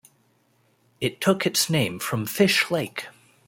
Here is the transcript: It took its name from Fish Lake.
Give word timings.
It 0.99 1.21
took 1.21 1.45
its 1.45 1.69
name 1.69 1.99
from 1.99 2.25
Fish 2.25 2.71
Lake. 2.71 3.05